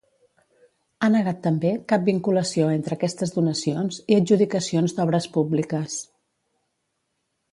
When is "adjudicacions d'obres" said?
4.21-5.31